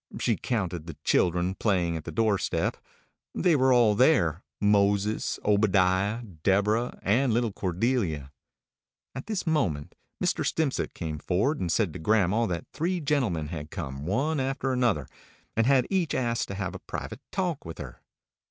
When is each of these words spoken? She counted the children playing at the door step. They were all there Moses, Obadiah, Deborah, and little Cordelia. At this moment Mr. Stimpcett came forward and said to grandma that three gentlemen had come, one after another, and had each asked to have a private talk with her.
She 0.19 0.35
counted 0.35 0.87
the 0.87 0.97
children 1.03 1.53
playing 1.53 1.95
at 1.95 2.05
the 2.05 2.11
door 2.11 2.39
step. 2.39 2.75
They 3.35 3.55
were 3.55 3.71
all 3.71 3.93
there 3.93 4.41
Moses, 4.59 5.37
Obadiah, 5.45 6.23
Deborah, 6.41 6.97
and 7.03 7.31
little 7.31 7.51
Cordelia. 7.51 8.31
At 9.13 9.27
this 9.27 9.45
moment 9.45 9.93
Mr. 10.19 10.43
Stimpcett 10.43 10.95
came 10.95 11.19
forward 11.19 11.59
and 11.59 11.71
said 11.71 11.93
to 11.93 11.99
grandma 11.99 12.47
that 12.47 12.65
three 12.73 12.99
gentlemen 12.99 13.49
had 13.49 13.69
come, 13.69 14.07
one 14.07 14.39
after 14.39 14.73
another, 14.73 15.07
and 15.55 15.67
had 15.67 15.85
each 15.91 16.15
asked 16.15 16.47
to 16.47 16.55
have 16.55 16.73
a 16.73 16.79
private 16.79 17.21
talk 17.31 17.63
with 17.63 17.77
her. 17.77 18.01